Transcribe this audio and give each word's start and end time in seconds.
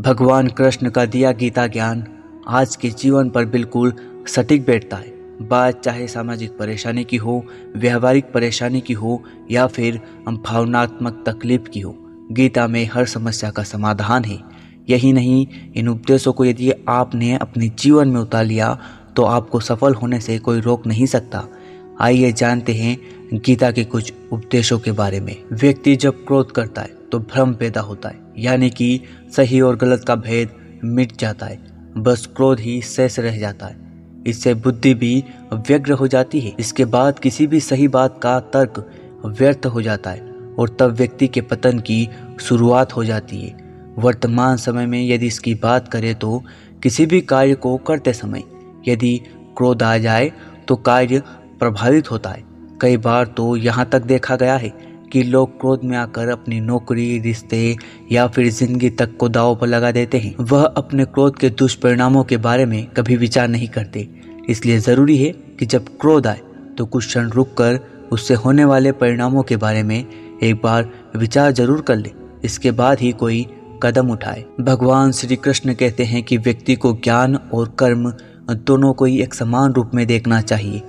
भगवान 0.00 0.46
कृष्ण 0.48 0.90
का 0.90 1.04
दिया 1.04 1.30
गीता 1.32 1.66
ज्ञान 1.66 2.04
आज 2.48 2.74
के 2.76 2.88
जीवन 2.90 3.30
पर 3.30 3.44
बिल्कुल 3.44 3.92
सटीक 4.26 4.64
बैठता 4.66 4.96
है। 4.96 5.10
बात 5.42 5.80
चाहे 5.80 6.06
सामाजिक 6.08 6.50
परेशानी 6.58 7.02
की 7.04 7.16
हो, 7.16 7.44
व्यवहारिक 7.76 8.32
परेशानी 8.32 8.80
की 8.80 8.92
हो, 8.92 9.22
या 9.50 9.66
फिर 9.66 10.00
भावनात्मक 10.28 11.22
तकलीफ़ 11.26 11.62
की 11.62 11.80
हो, 11.80 11.94
गीता 12.32 12.66
में 12.66 12.88
हर 12.92 13.06
समस्या 13.06 13.50
का 13.50 13.62
समाधान 13.62 14.24
है। 14.24 14.38
यही 14.90 15.12
नहीं, 15.12 15.46
इन 15.76 15.88
उपदेशों 15.88 16.32
को 16.32 16.44
यदि 16.44 16.70
आपने 16.88 17.36
अपने 17.36 17.68
जीवन 17.68 18.08
में 18.08 18.20
उतार 18.20 18.44
लिया 18.44 18.78
तो 19.16 19.22
आपको 19.22 19.60
सफल 19.60 19.94
होने 19.94 20.20
से 20.20 20.38
कोई 20.38 20.60
रोक 20.60 20.86
नहीं 20.86 21.06
सकता। 21.06 21.44
आइए 22.00 22.32
जानते 22.32 22.74
हैं 22.74 22.96
गीता 23.34 23.70
के 23.70 23.84
कुछ 23.84 24.12
उपदेशों 24.32 24.78
के 24.78 24.92
बारे 24.92 25.20
में। 25.20 25.36
व्यक्ति 25.52 25.96
जब 25.96 26.24
क्रोध 26.26 26.52
करता 26.52 26.82
है 26.82 26.99
तो 27.12 27.18
भ्रम 27.20 27.54
पैदा 27.54 27.80
होता 27.80 28.08
है, 28.08 28.18
यानी 28.38 28.70
कि 28.70 29.00
सही 29.36 29.60
और 29.60 29.76
गलत 29.76 30.04
का 30.04 30.16
भेद 30.16 30.80
मिट 30.84 31.16
जाता 31.18 31.46
है, 31.46 31.58
बस 31.98 32.26
क्रोध 32.36 32.60
ही 32.60 32.80
शेष 32.82 33.18
रह 33.18 33.38
जाता 33.38 33.66
है। 33.66 33.78
इससे 34.26 34.54
बुद्धि 34.56 34.94
भी 34.94 35.22
व्यग्र 35.52 35.92
हो 35.92 36.08
जाती 36.08 36.40
है, 36.40 36.54
इसके 36.60 36.84
बाद 36.86 37.18
किसी 37.18 37.46
भी 37.46 37.60
सही 37.60 37.88
बात 37.88 38.18
का 38.22 38.38
तर्क 38.54 38.84
व्यर्थ 39.26 39.66
हो 39.66 39.82
जाता 39.82 40.10
है, 40.10 40.28
और 40.58 40.76
तब 40.80 40.94
व्यक्ति 40.94 41.28
के 41.28 41.40
पतन 41.42 41.78
की 41.80 42.08
शुरुआत 42.40 42.96
हो 42.96 43.04
जाती 43.04 43.40
है। 43.40 43.68
वर्तमान 43.98 44.56
समय 44.58 44.86
में 44.86 45.02
यदि 45.02 45.26
इसकी 45.26 45.54
बात 45.54 45.88
करें 45.88 46.14
तो 46.14 46.42
किसी 46.82 47.06
भी 47.06 47.20
कार्य 47.22 47.54
को 47.54 47.76
करते 47.78 48.12
समय 48.12 48.42
यदि 48.88 49.16
क्रोध 49.56 49.82
आ 49.82 49.96
जाए 49.98 50.30
तो 50.68 50.76
कार्य 50.78 51.22
प्रभावित 51.60 52.10
होता 52.10 52.30
है। 52.30 52.44
कई 52.80 52.96
बार 52.98 53.26
तो 53.26 53.54
यहाँ 53.56 53.88
तक 53.92 54.02
देखा 54.02 54.36
गया 54.36 54.56
है 54.56 54.72
कि 55.12 55.22
लोग 55.24 55.58
क्रोध 55.60 55.84
में 55.84 55.96
आकर 55.98 56.28
अपनी 56.28 56.60
नौकरी, 56.62 57.18
रिश्ते 57.18 57.76
या 58.12 58.26
फिर 58.28 58.48
ज़िंदगी 58.50 58.90
तक 58.92 59.16
को 59.16 59.28
दाव 59.30 59.54
पर 59.56 59.66
लगा 59.66 59.90
देते 59.92 60.18
हैं। 60.18 60.34
वह 60.40 60.64
अपने 60.64 61.04
क्रोध 61.06 61.38
के 61.38 61.50
दुष्परिणामों 61.50 62.24
के 62.24 62.36
बारे 62.38 62.64
में 62.66 62.84
कभी 62.88 63.16
विचार 63.18 63.48
नहीं 63.48 63.68
करते। 63.68 64.08
इसलिए 64.48 64.78
ज़रूरी 64.80 65.16
है 65.18 65.30
कि 65.58 65.66
जब 65.66 65.88
क्रोध 66.00 66.26
आए 66.26 66.40
तो 66.78 66.86
कुछ 66.86 67.06
क्षण 67.06 67.30
रुक 67.30 67.54
कर 67.54 67.78
उससे 68.12 68.34
होने 68.36 68.64
वाले 68.64 68.92
परिणामों 68.94 69.42
के 69.42 69.56
बारे 69.58 69.82
में 69.82 70.04
एक 70.42 70.54
बार 70.54 70.88
विचार 71.16 71.52
ज़रूर 71.52 71.80
कर 71.82 71.96
ले। 71.96 72.10
इसके 72.44 72.70
बाद 72.72 73.00
ही 73.00 73.12
कोई 73.14 73.46
कदम 73.82 74.10
उठाए। 74.10 74.44
भगवान 74.60 75.12
श्री 75.12 75.36
कृष्ण 75.36 75.74
कहते 75.74 76.04
हैं 76.04 76.22
कि 76.22 76.36
व्यक्ति 76.38 76.74
को 76.76 76.92
ज्ञान 76.94 77.36
और 77.36 77.74
कर्म 77.78 78.12
दोनों 78.50 78.92
को 78.92 79.04
ही 79.04 79.20
एक 79.22 79.34
समान 79.34 79.72
रूप 79.72 79.90
में 79.94 80.06
देखना 80.06 80.40
चाहिए, 80.42 80.82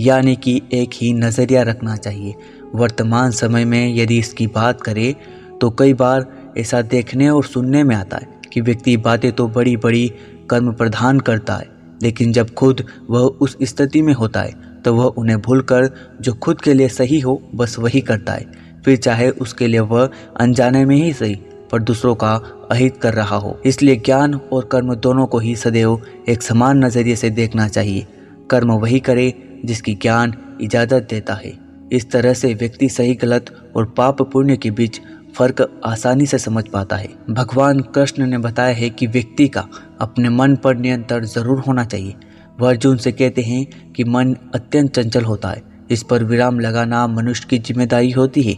यानी 0.00 0.34
कि 0.36 0.60
एक 0.72 0.90
ही 0.94 1.12
नज़रिया 1.14 1.62
रखना 1.62 1.96
चाहिए। 1.96 2.34
वर्तमान 2.74 3.30
समय 3.30 3.64
में 3.64 3.94
यदि 3.96 4.18
इसकी 4.18 4.46
बात 4.46 4.80
करें 4.80 5.14
तो 5.60 5.70
कई 5.70 5.94
बार 5.94 6.26
ऐसा 6.58 6.82
देखने 6.82 7.28
और 7.30 7.44
सुनने 7.44 7.82
में 7.84 7.94
आता 7.96 8.16
है 8.16 8.28
कि 8.52 8.60
व्यक्ति 8.60 8.96
बातें 8.96 9.30
तो 9.32 9.46
बड़ी 9.48 9.76
बड़ी 9.76 10.08
कर्म 10.50 10.72
प्रधान 10.72 11.20
करता 11.20 11.54
है, 11.54 11.66
लेकिन 12.02 12.32
जब 12.32 12.50
खुद 12.50 12.84
वह 13.10 13.20
उस 13.20 13.56
स्थिति 13.62 14.02
में 14.02 14.12
होता 14.14 14.40
है 14.40 14.82
तो 14.84 14.94
वह 14.94 15.04
उन्हें 15.16 15.40
भूलकर 15.40 15.90
जो 16.20 16.32
खुद 16.34 16.60
के 16.60 16.74
लिए 16.74 16.88
सही 16.88 17.20
हो, 17.20 17.40
बस 17.54 17.78
वही 17.78 18.00
करता 18.00 18.32
है। 18.32 18.46
फिर 18.84 18.96
चाहे 18.96 19.28
उसके 19.30 19.66
लिए 19.66 19.80
वह 19.80 20.08
अनजाने 20.40 20.84
में 20.84 20.96
ही 20.96 21.12
सही, 21.12 21.34
पर 21.72 21.82
दूसरों 21.82 22.14
का 22.14 22.34
अहित 22.70 22.96
कर 22.96 23.14
रहा 23.14 23.36
हो। 23.36 23.58
इसलिए 23.66 23.96
ज्ञान 23.96 24.34
और 24.34 24.68
कर्म 24.72 24.94
दोनों 24.96 25.26
को 25.26 25.38
ही 25.38 25.54
सदैव 25.56 26.00
एक 26.28 26.42
समान 26.42 26.84
नज़रिए 26.84 27.16
से 27.16 27.30
देखना 27.30 27.68
चाहिए। 27.68 28.06
कर्म 28.50 28.72
वही 28.72 29.00
करे 29.00 29.32
जिसकी 29.64 29.94
ज्ञान 29.94 30.34
इजाज़त 30.60 31.08
देता 31.10 31.34
है। 31.34 31.52
इस 31.92 32.10
तरह 32.10 32.34
से 32.34 32.52
व्यक्ति 32.54 32.88
सही, 32.88 33.14
गलत 33.14 33.54
और 33.76 33.84
पाप 33.88 34.22
पुण्य 34.22 34.56
के 34.56 34.70
बीच 34.70 35.00
फ़र्क 35.36 35.80
आसानी 35.84 36.26
से 36.26 36.38
समझ 36.38 36.64
पाता 36.68 36.96
है। 36.96 37.08
भगवान 37.30 37.80
कृष्ण 37.94 38.26
ने 38.26 38.38
बताया 38.38 38.74
है 38.74 38.88
कि 38.90 39.06
व्यक्ति 39.06 39.46
का 39.48 39.66
अपने 40.00 40.28
मन 40.28 40.56
पर 40.56 40.76
नियंत्रण 40.76 41.24
ज़रूर 41.26 41.58
होना 41.58 41.84
चाहिए। 41.84 42.14
वह 42.60 42.68
अर्जुन 42.68 42.96
से 42.96 43.12
कहते 43.12 43.42
हैं 43.42 43.92
कि 43.92 44.04
मन 44.04 44.34
अत्यंत 44.54 44.90
चंचल 44.90 45.24
होता 45.24 45.48
है, 45.48 45.62
इस 45.90 46.02
पर 46.02 46.24
विराम 46.24 46.58
लगाना 46.60 47.06
मनुष्य 47.06 47.46
की 47.50 47.58
ज़िम्मेदारी 47.58 48.10
होती 48.10 48.42
है। 48.42 48.56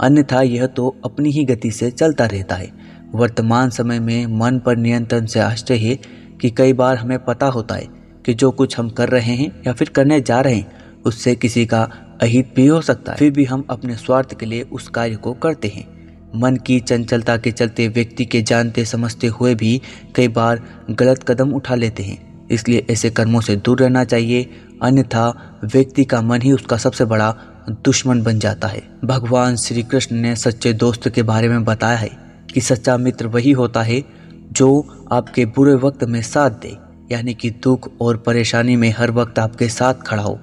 अन्यथा 0.00 0.42
यह 0.42 0.66
तो 0.66 0.88
अपनी 1.04 1.30
ही 1.30 1.44
गति 1.44 1.70
से 1.70 1.90
चलता 1.90 2.26
रहता 2.26 2.54
है। 2.54 2.70
वर्तमान 3.14 3.70
समय 3.70 4.00
में 4.00 4.26
मन 4.38 4.58
पर 4.58 4.76
नियंत्रण 4.76 5.26
से 5.26 5.40
आश्चर्य 5.40 5.78
है 5.78 5.98
कि 6.40 6.50
कई 6.50 6.72
बार 6.72 6.96
हमें 6.96 7.18
पता 7.24 7.46
होता 7.46 7.74
है 7.74 7.86
कि 8.26 8.34
जो 8.34 8.50
कुछ 8.50 8.78
हम 8.78 8.90
कर 8.90 9.08
रहे 9.08 9.34
हैं 9.34 9.50
या 9.66 9.72
फिर 9.72 9.88
करने 9.88 10.20
जा 10.20 10.40
रहे 10.40 10.54
हैं, 10.54 11.00
उससे 11.06 11.34
किसी 11.34 11.64
का 11.66 11.88
अहित 12.20 12.52
भी 12.56 12.66
हो 12.66 12.80
सकता 12.80 13.12
है। 13.12 13.18
फिर 13.18 13.30
भी 13.30 13.44
हम 13.44 13.64
अपने 13.70 13.96
स्वार्थ 13.96 14.38
के 14.38 14.46
लिए 14.46 14.62
उस 14.62 14.88
कार्य 14.88 15.16
को 15.16 15.32
करते 15.32 15.68
हैं। 15.68 15.86
मन 16.36 16.56
की 16.56 16.80
चंचलता 16.80 17.36
के 17.36 17.50
चलते 17.50 17.88
व्यक्ति 17.88 18.24
के 18.24 18.42
जानते 18.42 18.84
समझते 18.84 19.26
हुए 19.26 19.54
भी 19.54 19.80
कई 20.14 20.28
बार 20.28 20.62
गलत 20.90 21.22
कदम 21.22 21.52
उठा 21.52 21.74
लेते 21.74 22.02
हैं। 22.02 22.48
इसलिए 22.48 22.86
ऐसे 22.90 23.10
कर्मों 23.10 23.40
से 23.40 23.56
दूर 23.56 23.80
रहना 23.80 24.04
चाहिए, 24.04 24.50
अन्यथा 24.82 25.58
व्यक्ति 25.64 26.04
का 26.04 26.20
मन 26.22 26.42
ही 26.42 26.52
उसका 26.52 26.76
सबसे 26.76 27.04
बड़ा 27.04 27.34
दुश्मन 27.84 28.22
बन 28.22 28.38
जाता 28.38 28.68
है। 28.68 28.82
भगवान 29.04 29.56
श्री 29.56 29.82
कृष्ण 29.82 30.16
ने 30.16 30.34
सच्चे 30.36 30.72
दोस्त 30.72 31.08
के 31.08 31.22
बारे 31.22 31.48
में 31.48 31.64
बताया 31.64 31.96
है 31.96 32.10
कि 32.54 32.60
सच्चा 32.60 32.96
मित्र 32.96 33.26
वही 33.26 33.50
होता 33.52 33.82
है 33.82 34.02
जो 34.52 35.06
आपके 35.12 35.44
बुरे 35.46 35.74
वक्त 35.74 36.04
में 36.04 36.22
साथ 36.22 36.50
दे, 36.50 36.76
यानी 37.12 37.34
कि 37.34 37.50
दुख 37.50 37.90
और 38.00 38.16
परेशानी 38.16 38.76
में 38.76 38.94
हर 38.98 39.10
वक्त 39.10 39.38
आपके 39.38 39.68
साथ 39.68 39.94
खड़ा 39.94 40.22
हो। 40.22 40.38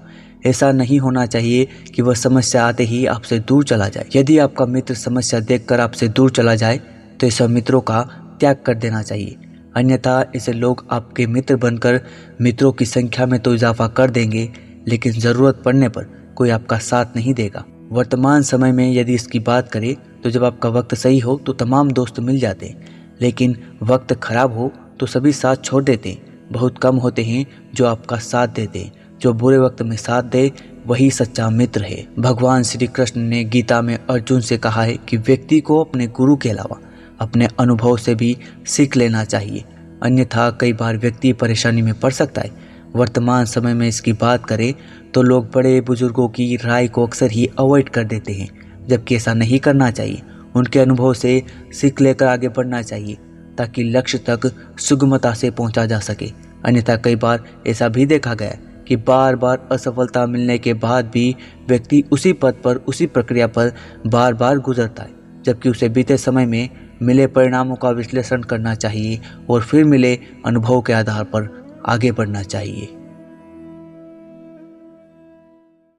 ऐसा 0.48 0.72
नहीं 0.72 1.00
होना 1.00 1.26
चाहिए 1.26 1.68
कि 1.96 2.02
वह 2.02 2.14
समस्या 2.14 2.66
आते 2.66 2.84
ही 2.84 3.06
आपसे 3.06 3.40
दूर 3.40 3.64
चला 3.64 3.88
जाए। 3.90 4.06
यदि 4.16 4.38
आपका 4.38 4.66
मित्र 4.66 4.94
समस्या 4.94 5.40
देखकर 5.40 5.80
आपसे 5.80 6.08
दूर 6.08 6.32
चला 6.32 6.56
जाए 6.56 6.80
तो 7.22 7.28
ऐसे 7.28 7.48
मित्रों 7.48 7.82
का 7.82 8.02
त्याग 8.40 8.58
कर 8.66 8.76
देना 8.76 9.02
चाहिए। 9.02 9.36
अन्यथा 9.76 10.32
ऐसे 10.36 10.54
लोग 10.54 10.86
आपके 10.92 11.26
मित्र 11.28 11.56
बनकर 11.56 12.00
मित्रों 12.42 12.72
की 12.72 12.86
संख्या 12.86 13.26
में 13.26 13.40
तो 13.40 13.54
इजाफा 13.56 13.88
कर 13.88 14.10
देंगे, 14.10 14.50
लेकिन 14.88 15.12
ज़रूरत 15.14 15.62
पड़ने 15.66 15.90
पर 15.90 16.06
कोई 16.36 16.50
आपका 16.50 16.78
साथ 16.80 17.16
नहीं 17.16 17.34
देगा। 17.34 17.64
वर्तमान 17.92 18.42
समय 18.42 18.72
में 18.72 18.92
यदि 18.94 19.14
इसकी 19.14 19.40
बात 19.40 19.72
करें 19.72 19.96
तो 20.24 20.30
जब 20.30 20.44
आपका 20.44 20.70
वक्त 20.70 20.96
सही 20.96 21.20
हो 21.20 21.36
तो 21.46 21.54
तमाम 21.54 21.92
दोस्त 21.92 22.20
मिल 22.20 22.40
जाते 22.40 22.66
हैं। 22.66 22.86
लेकिन 23.22 23.56
वक्त 23.84 24.14
खराब 24.14 24.54
हो 24.54 24.72
तो 25.00 25.06
सभी 25.06 25.32
साथ 25.32 25.56
छोड़ 25.56 25.84
देते 25.84 26.10
हैं। 26.10 26.52
बहुत 26.52 26.78
कम 26.78 26.96
होते 26.96 27.24
हैं 27.24 27.46
जो 27.76 27.86
आपका 27.86 28.18
साथ 28.18 28.48
देते 28.48 28.80
हैं। 28.80 28.92
जो 29.22 29.34
बुरे 29.34 29.58
वक्त 29.58 29.82
में 29.82 29.96
साथ 29.98 30.24
दे, 30.24 30.52
वही 30.88 31.10
सच्चा 31.12 31.50
मित्र 31.50 31.84
है। 31.84 32.06
भगवान 32.20 32.64
श्री 32.64 32.88
कृष्ण 32.88 33.22
ने 33.22 33.44
गीता 33.44 33.82
में 33.82 33.98
अर्जुन 34.00 34.42
से 34.42 34.58
कहा 34.58 34.84
है 34.84 34.98
कि 35.10 35.18
व्यक्ति 35.18 35.60
को 35.60 35.84
अपने 35.84 36.08
गुरु 36.08 36.36
के 36.36 36.50
अलावा 36.50 36.80
अपने 37.20 37.48
अनुभव 37.60 37.98
से 37.98 38.16
भी 38.16 38.36
सीख 38.68 38.96
लेना 38.98 39.24
चाहिए। 39.24 39.64
अन्यथा 40.04 40.50
कई 40.52 40.74
बार 40.74 40.98
व्यक्ति 40.98 41.34
परेशानी 41.34 41.82
में 41.82 41.94
पड़ 42.00 42.12
सकता 42.12 42.42
है। 42.42 42.52
वर्तमान 42.96 43.46
समय 43.46 43.74
में 43.74 43.88
इसकी 43.88 44.14
बात 44.14 44.46
करें 44.46 44.74
तो 45.14 45.22
लोग 45.22 45.50
बड़े 45.54 45.80
बुज़ुर्गों 45.82 46.28
की 46.30 46.56
राय 46.56 46.88
को 46.88 47.06
अक्सर 47.06 47.32
ही 47.32 47.50
अवॉइड 47.60 47.90
कर 47.90 48.04
देते 48.04 48.34
हैं, 48.34 48.50
जबकि 48.88 49.16
ऐसा 49.16 49.34
नहीं 49.34 49.60
करना 49.60 49.90
चाहिए। 49.92 50.22
उनके 50.56 50.80
अनुभव 50.80 51.14
से 51.14 51.42
सीख 51.72 52.02
लेकर 52.02 52.26
आगे 52.26 52.48
बढ़ना 52.48 52.82
चाहिए, 52.82 53.18
ताकि 53.58 53.84
लक्ष्य 53.86 54.18
तक 54.30 54.52
सुगमता 54.80 55.34
से 55.34 55.52
पहुँचा 55.52 55.86
जा 55.86 56.00
सके। 56.00 56.32
अन्यथा 56.66 56.96
कई 56.96 57.16
बार 57.16 57.44
ऐसा 57.68 57.88
भी 57.90 58.06
देखा 58.06 58.34
गया 58.34 58.58
कि 58.88 58.96
बार 58.96 59.36
बार 59.36 59.68
असफलता 59.72 60.26
मिलने 60.26 60.58
के 60.58 60.74
बाद 60.74 61.06
भी 61.06 61.36
व्यक्ति 61.68 62.04
उसी 62.12 62.34
पद 62.34 62.54
पर, 62.64 62.76
उसी 62.76 63.06
प्रक्रिया 63.06 63.48
पर 63.48 63.74
बार 64.08 64.34
बार 64.34 64.58
गुजरता 64.58 65.04
है, 65.04 65.16
जबकि 65.46 65.70
उसे 65.70 65.90
बीते 65.90 66.18
समय 66.18 66.46
में 66.46 66.70
मिले 67.02 67.28
परिणामों 67.28 67.76
का 67.76 67.90
विश्लेषण 67.90 68.42
करना 68.42 68.76
चाहिए 68.76 69.20
और 69.50 69.62
फिर 69.62 69.84
मिले 69.84 70.20
अनुभव 70.46 70.82
के 70.82 70.94
आधार 70.94 71.24
पर 71.24 71.50
आगे 71.86 72.12
बढ़ना 72.12 72.44
चाहिए। 72.44 72.94